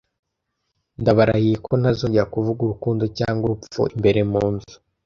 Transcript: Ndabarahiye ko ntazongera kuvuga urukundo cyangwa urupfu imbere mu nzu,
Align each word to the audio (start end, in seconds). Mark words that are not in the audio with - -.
Ndabarahiye 1.01 1.55
ko 1.65 1.71
ntazongera 1.81 2.31
kuvuga 2.33 2.59
urukundo 2.63 3.03
cyangwa 3.17 3.43
urupfu 3.45 3.81
imbere 3.95 4.19
mu 4.31 4.43
nzu, 4.53 4.75